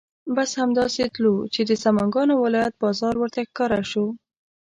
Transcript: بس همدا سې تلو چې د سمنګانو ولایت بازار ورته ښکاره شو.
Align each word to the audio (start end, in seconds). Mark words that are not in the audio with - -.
بس 0.35 0.49
همدا 0.61 0.85
سې 0.95 1.05
تلو 1.15 1.35
چې 1.53 1.61
د 1.69 1.71
سمنګانو 1.83 2.33
ولایت 2.43 2.73
بازار 2.83 3.13
ورته 3.17 3.39
ښکاره 3.49 3.81
شو. 3.91 4.05